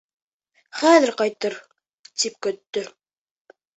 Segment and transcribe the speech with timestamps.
[0.79, 1.57] Хәҙер ҡайтыр,
[2.23, 2.85] тип көттө.